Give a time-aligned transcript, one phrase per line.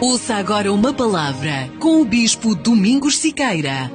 [0.00, 3.90] Ouça agora uma palavra com o Bispo Domingos Siqueira.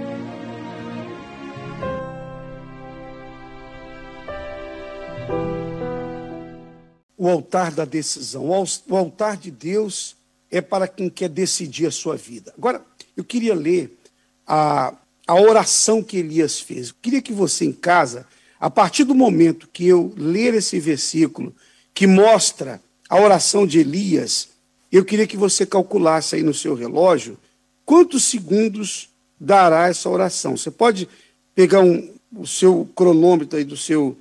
[7.18, 8.48] O altar da decisão.
[8.48, 10.16] O altar de Deus
[10.50, 12.54] é para quem quer decidir a sua vida.
[12.58, 12.82] Agora,
[13.16, 14.00] eu queria ler
[14.48, 14.96] a,
[15.28, 16.90] a oração que Elias fez.
[16.90, 18.26] Eu queria que você em casa,
[18.58, 21.54] a partir do momento que eu ler esse versículo
[21.94, 24.50] que mostra a oração de Elias,
[24.98, 27.38] eu queria que você calculasse aí no seu relógio
[27.86, 29.10] quantos segundos
[29.40, 30.58] dará essa oração.
[30.58, 31.08] Você pode
[31.56, 34.18] pegar um, o seu cronômetro aí do seu,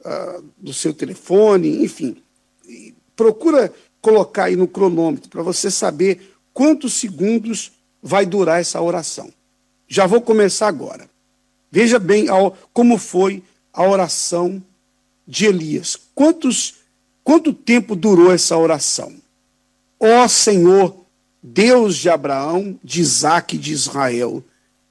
[0.00, 2.16] uh, do seu telefone, enfim.
[3.14, 9.32] Procura colocar aí no cronômetro para você saber quantos segundos vai durar essa oração.
[9.86, 11.08] Já vou começar agora.
[11.70, 12.26] Veja bem
[12.72, 14.62] como foi a oração
[15.26, 15.96] de Elias.
[16.14, 16.74] Quantos,
[17.22, 19.21] quanto tempo durou essa oração?
[20.04, 21.06] Ó Senhor,
[21.40, 24.42] Deus de Abraão, de Isaac e de Israel,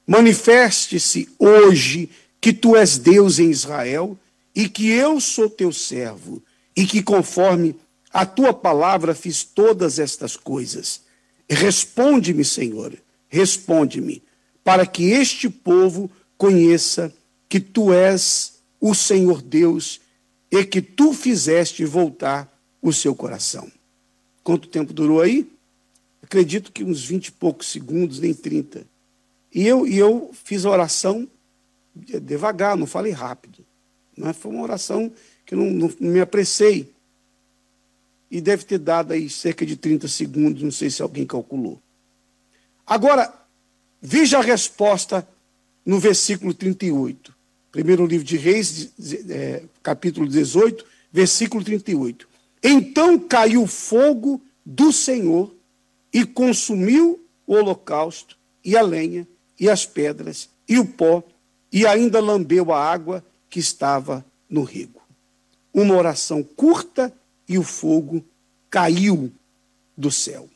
[0.07, 4.17] manifeste-se hoje que tu és Deus em Israel
[4.55, 6.41] e que eu sou teu servo
[6.73, 7.75] e que conforme
[8.13, 11.01] a tua palavra fiz todas estas coisas.
[11.49, 12.97] Responde-me, Senhor,
[13.27, 14.23] responde-me,
[14.63, 17.13] para que este povo conheça
[17.49, 19.99] que tu és o Senhor Deus
[20.49, 22.49] e que tu fizeste voltar
[22.81, 23.69] o seu coração.
[24.43, 25.51] Quanto tempo durou aí?
[26.21, 28.85] Acredito que uns 20 e poucos segundos, nem 30.
[29.53, 31.27] E eu, e eu fiz a oração
[31.95, 33.65] devagar, não falei rápido.
[34.15, 34.33] Né?
[34.33, 35.11] Foi uma oração
[35.45, 36.91] que não, não me apressei.
[38.29, 41.81] E deve ter dado aí cerca de 30 segundos, não sei se alguém calculou.
[42.87, 43.33] Agora,
[44.01, 45.27] veja a resposta
[45.85, 47.35] no versículo 38.
[47.71, 48.91] Primeiro livro de Reis,
[49.29, 52.30] é, capítulo 18, versículo 38.
[52.63, 55.53] Então caiu fogo do Senhor
[56.13, 59.27] e consumiu o holocausto e a lenha
[59.59, 61.23] e as pedras e o pó
[61.71, 65.01] e ainda lambeu a água que estava no rego.
[65.73, 67.13] Uma oração curta
[67.47, 68.23] e o fogo
[68.69, 69.31] caiu
[69.97, 70.49] do céu.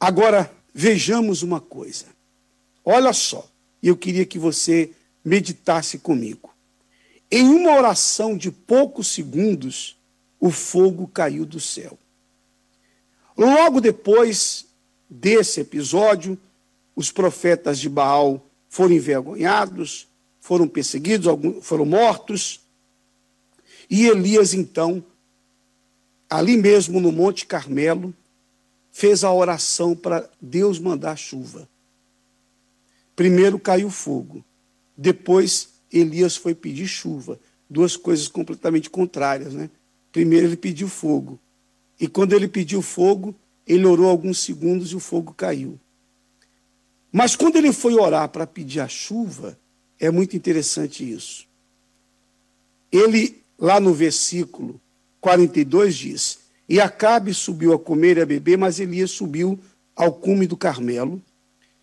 [0.00, 2.06] Agora vejamos uma coisa.
[2.84, 3.46] Olha só,
[3.82, 4.90] eu queria que você
[5.24, 6.52] meditasse comigo.
[7.30, 9.96] Em uma oração de poucos segundos,
[10.42, 11.96] o fogo caiu do céu.
[13.38, 14.66] Logo depois
[15.08, 16.36] desse episódio,
[16.96, 20.08] os profetas de Baal foram envergonhados,
[20.40, 21.28] foram perseguidos,
[21.62, 22.60] foram mortos.
[23.88, 25.04] E Elias, então,
[26.28, 28.12] ali mesmo no Monte Carmelo,
[28.90, 31.68] fez a oração para Deus mandar chuva.
[33.14, 34.44] Primeiro caiu fogo,
[34.96, 37.38] depois Elias foi pedir chuva.
[37.70, 39.70] Duas coisas completamente contrárias, né?
[40.12, 41.40] Primeiro ele pediu fogo.
[41.98, 43.34] E quando ele pediu fogo,
[43.66, 45.80] ele orou alguns segundos e o fogo caiu.
[47.10, 49.58] Mas quando ele foi orar para pedir a chuva,
[49.98, 51.46] é muito interessante isso.
[52.90, 54.80] Ele, lá no versículo
[55.20, 59.58] 42, diz: E Acabe subiu a comer e a beber, mas Elias subiu
[59.94, 61.22] ao cume do Carmelo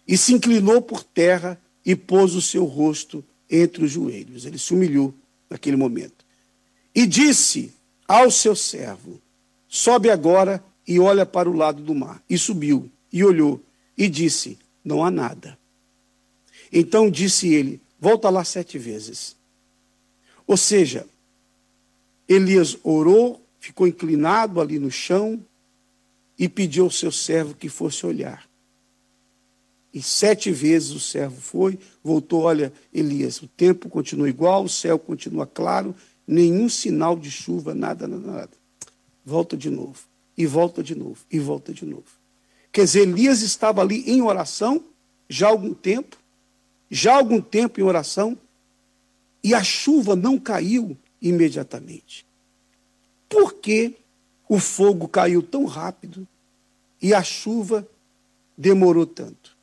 [0.08, 4.46] e se inclinou por terra e pôs o seu rosto entre os joelhos.
[4.46, 5.14] Ele se humilhou
[5.50, 6.26] naquele momento.
[6.94, 7.72] E disse
[8.10, 9.22] ao seu servo:
[9.68, 12.24] Sobe agora e olha para o lado do mar.
[12.28, 13.62] E subiu, e olhou,
[13.96, 15.58] e disse: Não há nada.
[16.74, 19.38] Então disse ele: Volta lá sete vezes.
[20.48, 21.06] Ou seja,
[22.28, 25.40] Elias orou, ficou inclinado ali no chão
[26.38, 28.50] e pediu ao seu servo que fosse olhar.
[29.94, 34.98] E sete vezes o servo foi, voltou, olha, Elias, o tempo continua igual, o céu
[34.98, 35.96] continua claro,
[36.30, 38.52] nenhum sinal de chuva, nada, nada, nada.
[39.26, 40.00] Volta de novo,
[40.38, 42.06] e volta de novo, e volta de novo.
[42.72, 44.84] Quer dizer, Elias estava ali em oração,
[45.28, 46.18] já há algum tempo,
[46.90, 48.38] já há algum tempo em oração,
[49.44, 52.28] e a chuva não caiu imediatamente.
[53.28, 53.96] Por que
[54.48, 56.28] o fogo caiu tão rápido
[57.02, 57.88] e a chuva
[58.56, 59.58] demorou tanto?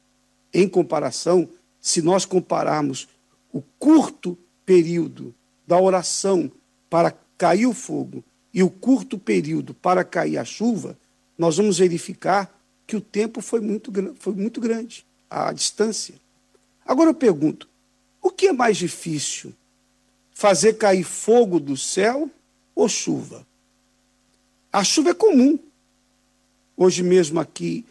[0.52, 1.48] Em comparação,
[1.80, 3.06] se nós compararmos
[3.52, 5.32] o curto período
[5.66, 6.50] da oração
[6.88, 10.96] para cair o fogo e o curto período para cair a chuva,
[11.36, 12.54] nós vamos verificar
[12.86, 16.14] que o tempo foi muito, foi muito grande, a distância.
[16.86, 17.68] Agora eu pergunto:
[18.22, 19.52] o que é mais difícil?
[20.32, 22.30] Fazer cair fogo do céu
[22.74, 23.46] ou chuva?
[24.72, 25.58] A chuva é comum.
[26.76, 27.86] Hoje mesmo aqui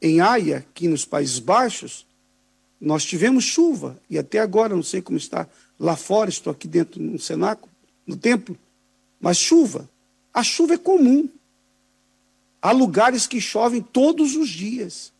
[0.00, 2.06] em Haia, aqui nos Países Baixos,
[2.80, 5.46] nós tivemos chuva, e até agora, não sei como está
[5.82, 7.68] lá fora, estou aqui dentro no cenáculo,
[8.06, 8.56] no templo,
[9.20, 9.90] mas chuva.
[10.32, 11.28] A chuva é comum.
[12.62, 15.12] Há lugares que chovem todos os dias.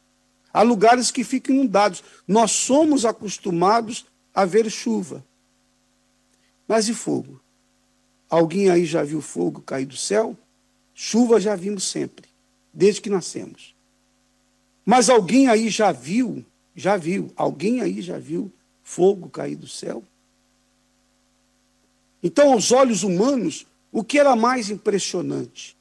[0.53, 2.05] Há lugares que ficam inundados.
[2.29, 5.25] Nós somos acostumados a ver chuva.
[6.69, 7.41] Mas e fogo?
[8.31, 10.39] Alguém aí já viu fogo cair do céu?
[10.95, 12.29] Chuva já vimos sempre,
[12.73, 13.75] desde que nascemos.
[14.87, 16.45] Mas alguém aí já viu,
[16.75, 18.53] já viu, alguém aí já viu
[18.85, 20.05] fogo cair do céu?
[22.23, 25.77] Então, aos olhos humanos, o que era mais impressionante?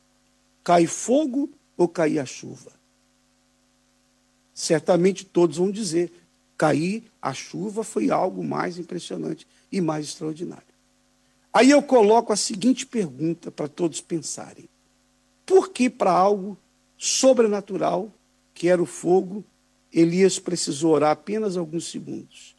[0.63, 2.71] Cai fogo ou cair a chuva?
[4.53, 6.11] Certamente todos vão dizer:
[6.57, 10.63] cair a chuva foi algo mais impressionante e mais extraordinário.
[11.53, 14.69] Aí eu coloco a seguinte pergunta para todos pensarem:
[15.45, 16.57] por que para algo
[16.97, 18.11] sobrenatural,
[18.53, 19.43] que era o fogo,
[19.91, 22.55] Elias precisou orar apenas alguns segundos?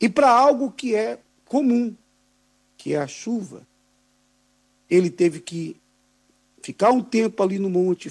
[0.00, 1.94] E para algo que é comum,
[2.80, 3.66] que é a chuva,
[4.88, 5.76] ele teve que
[6.62, 8.10] ficar um tempo ali no monte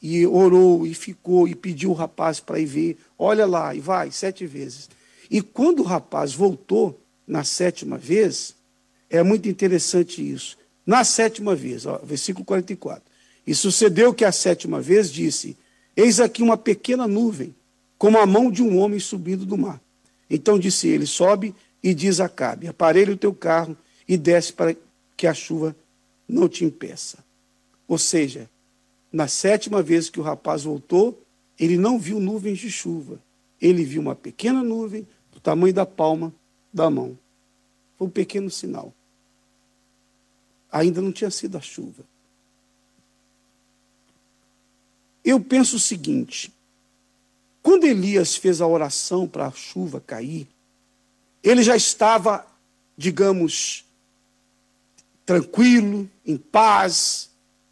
[0.00, 2.98] e orou e ficou e pediu o rapaz para ir ver.
[3.18, 4.88] Olha lá, e vai, sete vezes.
[5.28, 8.54] E quando o rapaz voltou na sétima vez,
[9.10, 10.56] é muito interessante isso.
[10.86, 13.02] Na sétima vez, ó, versículo 44.
[13.44, 15.56] E sucedeu que a sétima vez disse:
[15.96, 17.52] Eis aqui uma pequena nuvem,
[17.98, 19.80] como a mão de um homem subindo do mar.
[20.30, 21.52] Então disse ele: Sobe
[21.82, 23.76] e diz a Cabe: Aparelhe o teu carro
[24.08, 24.74] e desce para
[25.16, 25.76] que a chuva
[26.26, 27.18] não te impeça.
[27.86, 28.48] Ou seja,
[29.12, 31.22] na sétima vez que o rapaz voltou,
[31.58, 33.20] ele não viu nuvens de chuva.
[33.60, 36.32] Ele viu uma pequena nuvem do tamanho da palma
[36.72, 37.18] da mão.
[37.96, 38.94] Foi um pequeno sinal.
[40.70, 42.04] Ainda não tinha sido a chuva.
[45.24, 46.52] Eu penso o seguinte:
[47.62, 50.46] quando Elias fez a oração para a chuva cair,
[51.42, 52.46] ele já estava,
[52.96, 53.84] digamos,
[55.28, 57.28] tranquilo, em paz,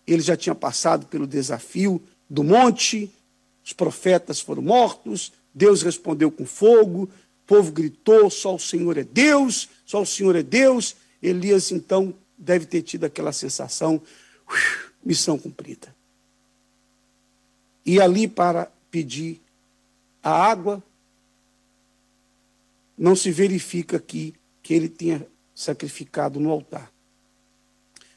[0.06, 3.10] ele já tinha passado pelo desafio do monte,
[3.64, 9.04] os profetas foram mortos, Deus respondeu com fogo, o povo gritou: só o Senhor é
[9.04, 10.96] Deus, só o Senhor é Deus.
[11.22, 14.02] Elias então deve ter tido aquela sensação:
[15.02, 15.96] missão cumprida.
[17.86, 19.40] E ali para pedir
[20.22, 20.82] a água,
[22.98, 26.94] não se verifica aqui que ele tenha sacrificado no altar.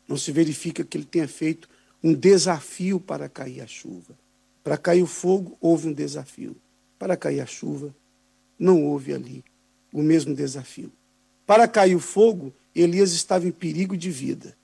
[0.09, 1.69] Não se verifica que ele tenha feito
[2.03, 4.17] um desafio para cair a chuva.
[4.63, 6.55] Para cair o fogo, houve um desafio.
[6.97, 7.95] Para cair a chuva,
[8.57, 9.45] não houve ali
[9.93, 10.91] o mesmo desafio.
[11.45, 14.57] Para cair o fogo, Elias estava em perigo de vida.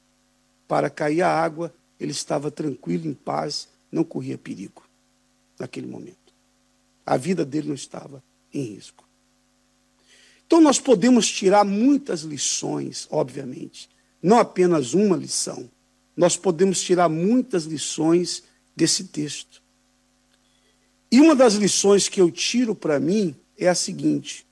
[0.68, 4.83] Para cair a água, ele estava tranquilo, em paz, não corria perigo
[5.59, 6.33] naquele momento.
[7.06, 9.07] A vida dele não estava em risco.
[10.48, 15.69] Então nós podemos tirar muitas lições, obviamente, não apenas uma lição.
[16.15, 18.44] Nós podemos tirar muitas lições
[18.75, 19.62] desse texto.
[21.12, 24.45] E uma das lições que eu tiro para mim é a seguinte: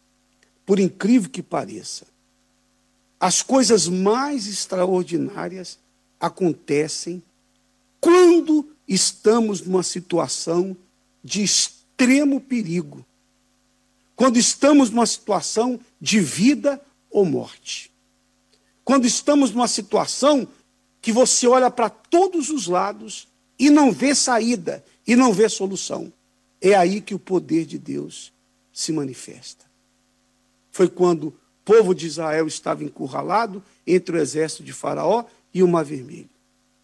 [0.66, 2.06] por incrível que pareça,
[3.20, 5.80] as coisas mais extraordinárias
[6.20, 7.24] acontecem
[8.00, 10.76] quando estamos numa situação
[11.24, 13.06] de extremo perigo,
[14.16, 17.93] quando estamos numa situação de vida ou morte.
[18.84, 20.48] Quando estamos numa situação
[21.02, 23.28] que você olha para todos os lados
[23.58, 26.12] e não vê saída e não vê solução,
[26.62, 28.32] é aí que o poder de Deus
[28.72, 29.66] se manifesta.
[30.72, 35.68] Foi quando o povo de Israel estava encurralado entre o exército de Faraó e o
[35.68, 36.30] Mar Vermelho.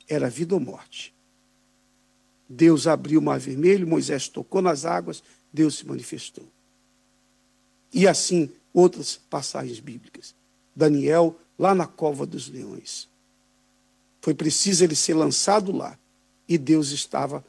[0.08, 1.14] Era vida ou morte.
[2.48, 6.46] Deus abriu o Mar Vermelho, Moisés tocou nas águas, Deus se manifestou.
[7.94, 10.36] E assim, outras passagens bíblicas.
[10.76, 13.10] Daniel lá na cova dos leões.
[14.22, 16.00] Foi preciso ele ser lançado lá.
[16.48, 17.44] E Deus estava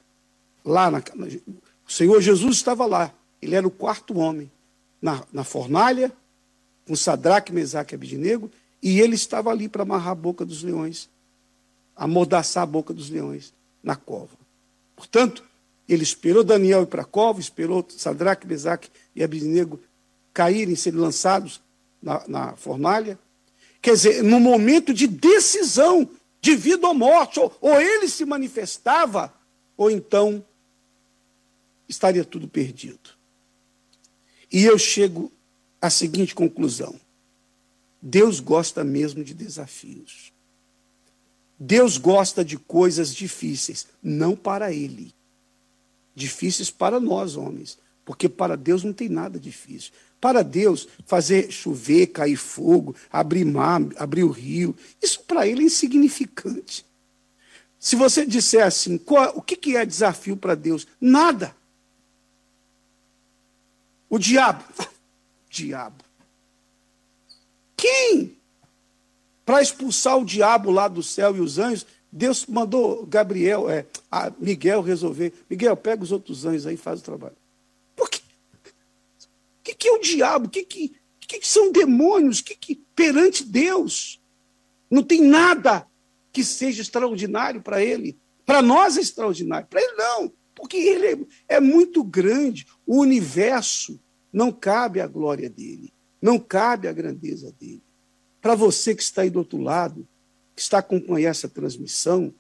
[0.65, 0.91] lá.
[0.91, 3.15] Na, o Senhor Jesus estava lá.
[3.41, 4.51] Ele era o quarto homem.
[5.01, 6.13] Na, na fornalha,
[6.87, 8.51] com Sadraque, Mesaque e Abidinego.
[8.83, 11.09] E ele estava ali para amarrar a boca dos leões.
[11.97, 14.37] Amordaçar a boca dos leões na cova.
[14.97, 15.45] Portanto,
[15.89, 19.81] ele esperou Daniel ir para a cova, esperou Sadraque, Mesaque e Abidinego
[20.33, 21.61] caírem, serem lançados
[22.03, 23.19] na, na fornalha.
[23.81, 26.09] Quer dizer, no momento de decisão
[26.41, 29.33] de vida ou morte, ou, ou ele se manifestava,
[29.77, 30.45] ou então
[31.89, 33.11] estaria tudo perdido.
[34.53, 35.33] E eu chego
[35.81, 36.99] à seguinte conclusão:
[38.01, 40.33] Deus gosta mesmo de desafios.
[41.59, 45.15] Deus gosta de coisas difíceis, não para ele.
[46.15, 49.93] Difíceis para nós, homens, porque para Deus não tem nada difícil.
[50.21, 55.67] Para Deus, fazer chover, cair fogo, abrir mar, abrir o rio, isso para ele é
[55.67, 56.85] insignificante.
[57.79, 60.87] Se você disser assim, qual, o que, que é desafio para Deus?
[61.01, 61.57] Nada.
[64.11, 64.63] O diabo.
[65.49, 66.05] diabo.
[67.75, 68.37] Quem?
[69.47, 73.87] Para expulsar o diabo lá do céu e os anjos, Deus mandou Gabriel, é,
[74.39, 75.33] Miguel resolver.
[75.49, 77.40] Miguel, pega os outros anjos aí e faz o trabalho.
[79.61, 80.47] O que, que é o diabo?
[80.47, 82.41] O que, que, que, que são demônios?
[82.41, 84.21] O que, que perante Deus
[84.91, 85.87] não tem nada
[86.33, 88.19] que seja extraordinário para ele.
[88.45, 91.07] Para nós é extraordinário, para ele não, porque ele
[91.49, 92.67] é, é muito grande.
[92.87, 94.01] O universo
[94.33, 97.83] não cabe a glória dele, não cabe a grandeza dele.
[98.41, 100.07] Para você que está aí do outro lado,
[100.57, 102.35] que está acompanhando essa transmissão,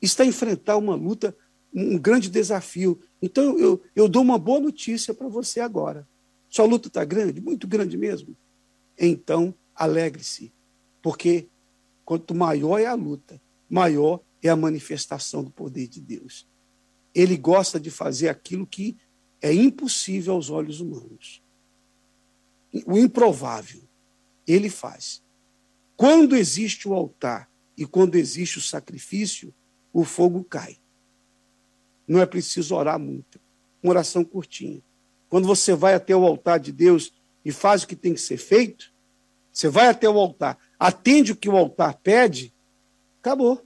[0.00, 1.36] está a enfrentar uma luta,
[1.74, 2.98] um grande desafio.
[3.20, 6.06] Então, eu, eu dou uma boa notícia para você agora.
[6.50, 8.36] Sua luta está grande, muito grande mesmo.
[8.98, 10.52] Então, alegre-se,
[11.00, 11.48] porque
[12.04, 16.46] quanto maior é a luta, maior é a manifestação do poder de Deus.
[17.14, 18.98] Ele gosta de fazer aquilo que
[19.40, 21.42] é impossível aos olhos humanos.
[22.84, 23.82] O improvável,
[24.46, 25.22] ele faz.
[25.96, 29.54] Quando existe o altar e quando existe o sacrifício,
[29.92, 30.78] o fogo cai.
[32.06, 33.40] Não é preciso orar muito.
[33.82, 34.82] Uma oração curtinha.
[35.30, 37.12] Quando você vai até o altar de Deus
[37.44, 38.92] e faz o que tem que ser feito,
[39.50, 42.52] você vai até o altar, atende o que o altar pede,
[43.20, 43.64] acabou.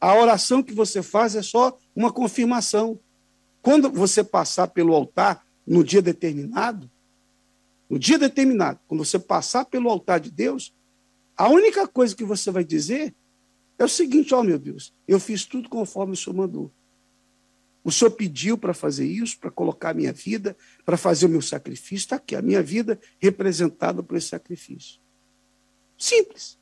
[0.00, 2.98] A oração que você faz é só uma confirmação.
[3.60, 6.90] Quando você passar pelo altar no dia determinado,
[7.88, 10.72] no dia determinado, quando você passar pelo altar de Deus,
[11.36, 13.14] a única coisa que você vai dizer
[13.78, 16.70] é o seguinte: ó oh, meu Deus, eu fiz tudo conforme o Senhor mandou.
[17.90, 21.42] O Senhor pediu para fazer isso, para colocar a minha vida, para fazer o meu
[21.42, 21.96] sacrifício.
[21.96, 25.00] Está aqui, a minha vida representada por esse sacrifício.
[25.98, 26.56] Simples.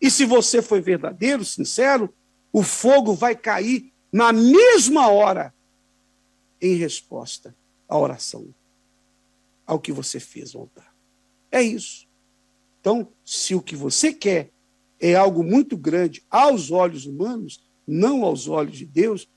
[0.00, 2.14] E se você foi verdadeiro, sincero,
[2.52, 5.52] o fogo vai cair na mesma hora
[6.62, 7.52] em resposta
[7.88, 8.54] à oração,
[9.66, 10.94] ao que você fez no altar.
[11.50, 12.06] É isso.
[12.80, 14.52] Então, se o que você quer
[15.00, 19.28] é algo muito grande aos olhos humanos, não aos olhos de Deus,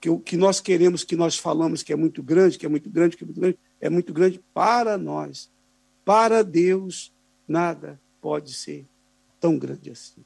[0.00, 2.90] que o que nós queremos, que nós falamos que é muito grande, que é muito
[2.90, 5.50] grande, que é muito grande, é muito grande para nós.
[6.04, 7.12] Para Deus,
[7.48, 8.86] nada pode ser
[9.40, 10.24] tão grande assim.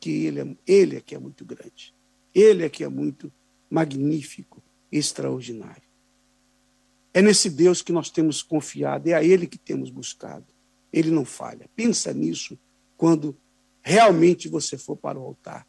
[0.00, 1.94] Que Ele é, ele é que é muito grande.
[2.34, 3.32] Ele é que é muito
[3.70, 5.82] magnífico, extraordinário.
[7.12, 10.46] É nesse Deus que nós temos confiado, é a Ele que temos buscado.
[10.92, 11.70] Ele não falha.
[11.74, 12.58] Pensa nisso
[12.96, 13.36] quando
[13.82, 15.66] realmente você for para o altar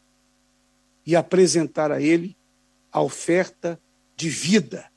[1.04, 2.36] e apresentar a Ele
[2.96, 3.78] a oferta
[4.16, 4.90] de vida,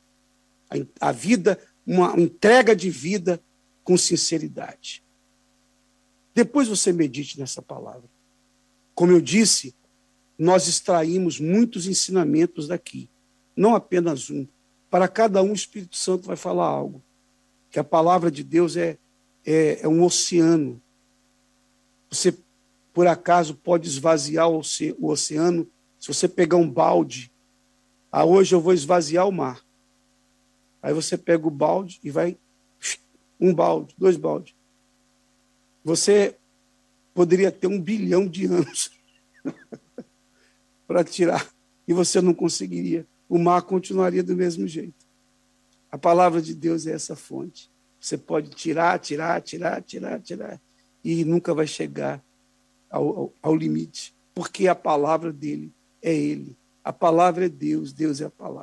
[1.02, 3.44] a, vida, uma entrega de vida
[3.84, 5.04] com sinceridade.
[6.34, 8.10] Depois você medite nessa palavra.
[8.96, 9.76] Como eu disse,
[10.38, 13.10] nós extraímos muitos ensinamentos daqui,
[13.54, 14.48] não apenas um.
[14.90, 17.04] Para cada um, o Espírito Santo vai falar algo.
[17.70, 18.98] Que a palavra de Deus é,
[19.46, 20.82] é, é um oceano.
[22.10, 22.34] Você,
[22.94, 24.62] por acaso, pode esvaziar o
[25.02, 25.68] oceano
[26.00, 27.30] se você pegar um balde
[28.12, 29.64] ah, hoje eu vou esvaziar o mar.
[30.82, 32.38] Aí você pega o balde e vai.
[33.40, 34.54] Um balde, dois baldes.
[35.84, 36.36] Você
[37.14, 38.92] poderia ter um bilhão de anos
[40.88, 41.50] para tirar
[41.88, 43.06] e você não conseguiria.
[43.28, 45.08] O mar continuaria do mesmo jeito.
[45.92, 47.70] A palavra de Deus é essa fonte.
[48.00, 50.62] Você pode tirar, tirar, tirar, tirar, tirar
[51.04, 52.24] e nunca vai chegar
[52.90, 56.56] ao, ao, ao limite, porque a palavra dele é Ele.
[56.90, 58.58] A palavra é Deus, Deus é a palavra.